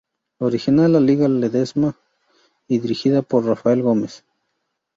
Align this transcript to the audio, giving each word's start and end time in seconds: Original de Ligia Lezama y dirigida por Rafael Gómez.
Original 0.47 0.93
de 0.93 0.99
Ligia 1.01 1.29
Lezama 1.29 1.95
y 2.67 2.79
dirigida 2.79 3.21
por 3.21 3.45
Rafael 3.45 3.83
Gómez. 3.83 4.23